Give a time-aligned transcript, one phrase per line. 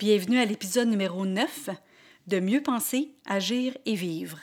[0.00, 1.68] Bienvenue à l'épisode numéro 9
[2.26, 4.38] de Mieux penser, agir et vivre.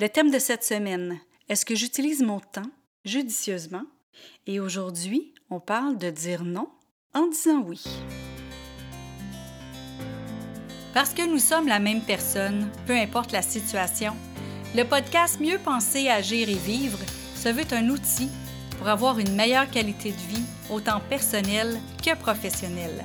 [0.00, 2.70] Le thème de cette semaine, est-ce que j'utilise mon temps
[3.04, 3.82] judicieusement?
[4.46, 6.70] Et aujourd'hui, on parle de dire non
[7.12, 7.84] en disant oui.
[10.94, 14.16] Parce que nous sommes la même personne, peu importe la situation,
[14.74, 16.98] le podcast Mieux penser, agir et vivre
[17.36, 18.30] se veut un outil
[18.78, 23.04] pour avoir une meilleure qualité de vie, autant personnelle que professionnelle.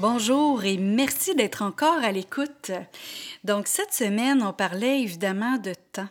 [0.00, 2.72] Bonjour et merci d'être encore à l'écoute.
[3.44, 6.08] Donc cette semaine, on parlait évidemment de temps.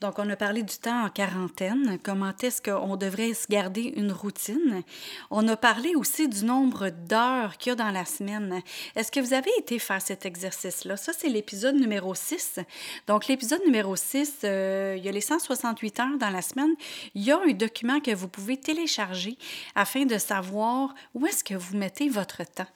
[0.00, 4.10] Donc on a parlé du temps en quarantaine, comment est-ce qu'on devrait se garder une
[4.10, 4.82] routine.
[5.30, 8.62] On a parlé aussi du nombre d'heures qu'il y a dans la semaine.
[8.94, 10.96] Est-ce que vous avez été faire cet exercice-là?
[10.96, 12.60] Ça, c'est l'épisode numéro 6.
[13.06, 16.74] Donc l'épisode numéro 6, euh, il y a les 168 heures dans la semaine.
[17.14, 19.36] Il y a un document que vous pouvez télécharger
[19.74, 22.66] afin de savoir où est-ce que vous mettez votre temps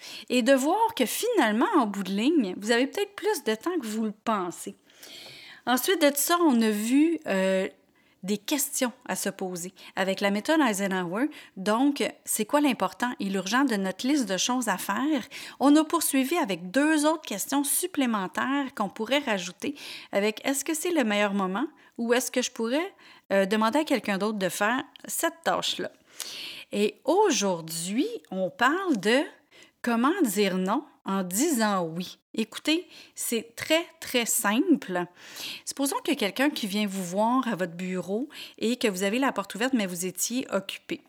[0.54, 4.04] voir que finalement, en bout de ligne, vous avez peut-être plus de temps que vous
[4.04, 4.76] le pensez.
[5.66, 7.68] Ensuite de ça, on a vu euh,
[8.22, 11.28] des questions à se poser avec la méthode Eisenhower.
[11.56, 13.12] Donc, c'est quoi l'important?
[13.20, 15.22] Et l'urgent de notre liste de choses à faire?
[15.58, 19.74] On a poursuivi avec deux autres questions supplémentaires qu'on pourrait rajouter
[20.12, 21.66] avec est-ce que c'est le meilleur moment
[21.98, 22.94] ou est-ce que je pourrais
[23.32, 25.90] euh, demander à quelqu'un d'autre de faire cette tâche-là?
[26.72, 29.22] Et aujourd'hui, on parle de
[29.82, 32.18] comment dire non en disant oui?
[32.34, 35.04] Écoutez, c'est très, très simple.
[35.64, 38.28] Supposons que quelqu'un qui vient vous voir à votre bureau
[38.58, 41.00] et que vous avez la porte ouverte, mais vous étiez occupé.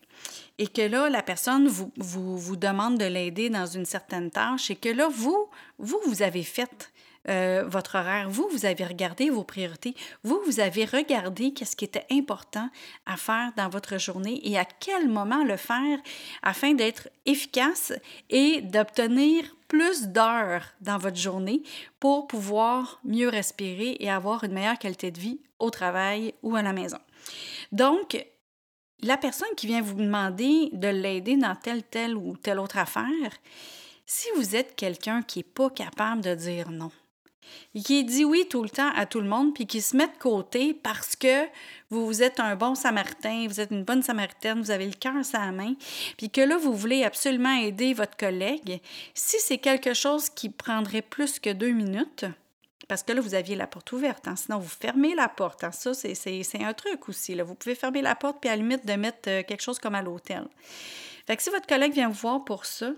[0.57, 4.71] Et que là, la personne vous, vous, vous demande de l'aider dans une certaine tâche
[4.71, 5.47] et que là, vous,
[5.77, 6.91] vous, vous avez fait
[7.29, 8.29] euh, votre horaire.
[8.29, 9.95] Vous, vous avez regardé vos priorités.
[10.23, 12.69] Vous, vous avez regardé qu'est-ce qui était important
[13.05, 15.99] à faire dans votre journée et à quel moment le faire
[16.41, 17.93] afin d'être efficace
[18.29, 21.63] et d'obtenir plus d'heures dans votre journée
[21.99, 26.61] pour pouvoir mieux respirer et avoir une meilleure qualité de vie au travail ou à
[26.61, 26.97] la maison.
[27.71, 28.25] Donc,
[29.01, 33.31] la personne qui vient vous demander de l'aider dans telle, telle ou telle autre affaire,
[34.05, 36.91] si vous êtes quelqu'un qui n'est pas capable de dire non,
[37.75, 40.17] qui dit oui tout le temps à tout le monde, puis qui se met de
[40.19, 41.45] côté parce que
[41.89, 45.39] vous, êtes un bon samaritain, vous êtes une bonne samaritaine, vous avez le cœur sur
[45.39, 45.73] la main,
[46.17, 48.81] puis que là, vous voulez absolument aider votre collègue,
[49.13, 52.25] si c'est quelque chose qui prendrait plus que deux minutes,
[52.87, 55.63] parce que là, vous aviez la porte ouverte, hein, sinon vous fermez la porte.
[55.63, 57.35] Hein, ça, c'est un truc aussi.
[57.35, 57.45] Là.
[57.45, 59.95] Vous pouvez fermer la porte, puis à la limite de mettre euh, quelque chose comme
[59.95, 60.45] à l'hôtel.
[61.25, 62.91] Fait que si votre collègue vient vous voir pour ça,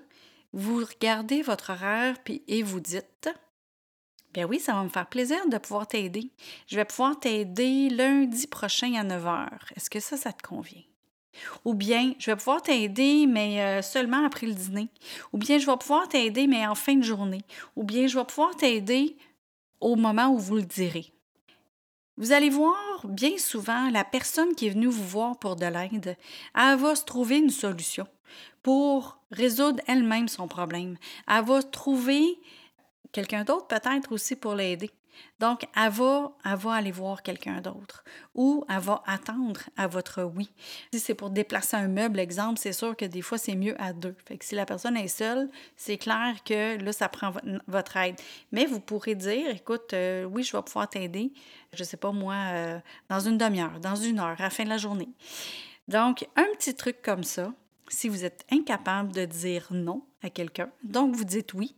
[0.52, 3.30] vous regardez votre horaire puis, et vous dites
[4.34, 6.32] Bien oui, ça va me faire plaisir de pouvoir t'aider.
[6.68, 9.50] Je vais pouvoir t'aider lundi prochain à 9 h.
[9.76, 10.82] Est-ce que ça, ça te convient?
[11.66, 14.90] Ou bien, je vais pouvoir t'aider, mais euh, seulement après le dîner.
[15.34, 17.44] Ou bien, je vais pouvoir t'aider, mais en fin de journée.
[17.76, 19.16] Ou bien, je vais pouvoir t'aider
[19.80, 21.14] au moment où vous le direz.
[22.18, 26.16] Vous allez voir, bien souvent, la personne qui est venue vous voir pour de l'aide,
[26.56, 28.08] elle va se trouver une solution
[28.62, 30.96] pour résoudre elle-même son problème.
[31.28, 32.40] Elle va trouver
[33.12, 34.92] quelqu'un d'autre peut-être aussi pour l'aider.
[35.40, 38.04] Donc, elle va, aller voir quelqu'un d'autre
[38.34, 40.50] ou elle va attendre à votre oui.
[40.94, 43.94] Si c'est pour déplacer un meuble, exemple, c'est sûr que des fois, c'est mieux à
[43.94, 44.16] deux.
[44.26, 47.34] Fait que si la personne est seule, c'est clair que là, ça prend
[47.68, 48.16] votre aide.
[48.52, 51.32] Mais vous pourrez dire, écoute, euh, oui, je vais pouvoir t'aider,
[51.74, 54.64] je ne sais pas moi, euh, dans une demi-heure, dans une heure, à la fin
[54.64, 55.10] de la journée.
[55.88, 57.54] Donc, un petit truc comme ça,
[57.90, 61.76] si vous êtes incapable de dire non à quelqu'un, donc vous dites oui,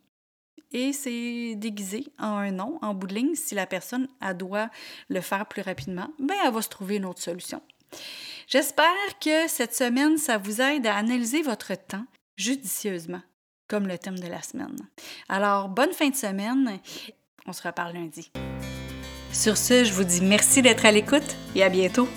[0.71, 3.35] et c'est déguisé en un nom, en bout de ligne.
[3.35, 4.07] Si la personne
[4.37, 4.69] doit
[5.09, 7.61] le faire plus rapidement, ben elle va se trouver une autre solution.
[8.47, 12.05] J'espère que cette semaine, ça vous aide à analyser votre temps
[12.37, 13.21] judicieusement,
[13.67, 14.77] comme le thème de la semaine.
[15.29, 16.79] Alors, bonne fin de semaine.
[17.47, 18.31] On se reparle lundi.
[19.31, 22.07] Sur ce, je vous dis merci d'être à l'écoute et à bientôt.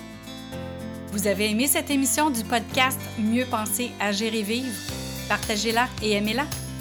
[1.13, 4.73] Vous avez aimé cette émission du podcast Mieux penser, à gérer vivre?
[5.29, 6.45] Partagez-la et aimez-la.